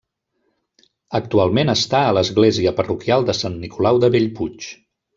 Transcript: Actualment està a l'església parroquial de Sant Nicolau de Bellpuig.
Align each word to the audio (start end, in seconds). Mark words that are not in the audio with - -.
Actualment 1.19 1.71
està 1.75 2.01
a 2.07 2.17
l'església 2.19 2.75
parroquial 2.83 3.31
de 3.31 3.39
Sant 3.45 3.63
Nicolau 3.67 4.05
de 4.07 4.15
Bellpuig. 4.19 4.71